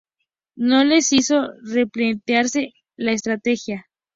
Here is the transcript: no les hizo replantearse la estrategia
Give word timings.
no 0.55 0.83
les 0.83 1.13
hizo 1.13 1.51
replantearse 1.61 2.73
la 2.97 3.11
estrategia 3.11 3.85